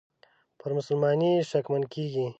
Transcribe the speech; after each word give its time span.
پر 0.59 0.69
مسلماني 0.77 1.29
یې 1.35 1.47
شکمن 1.51 1.83
کیږي. 1.93 2.25